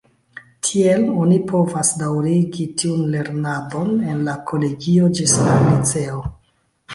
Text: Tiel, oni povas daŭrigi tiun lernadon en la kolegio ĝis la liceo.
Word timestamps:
Tiel, 0.67 1.03
oni 1.23 1.35
povas 1.51 1.91
daŭrigi 1.99 2.65
tiun 2.79 3.03
lernadon 3.17 3.93
en 4.15 4.25
la 4.31 4.35
kolegio 4.53 5.13
ĝis 5.21 5.37
la 5.45 5.61
liceo. 5.69 6.25